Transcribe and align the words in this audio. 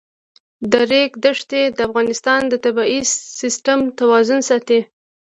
د 0.71 0.73
ریګ 0.91 1.11
دښتې 1.25 1.61
د 1.75 1.77
افغانستان 1.87 2.41
د 2.47 2.53
طبعي 2.65 2.99
سیسټم 3.41 3.79
توازن 3.99 4.39
ساتي. 4.49 4.79